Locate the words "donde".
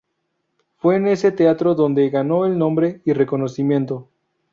1.75-2.09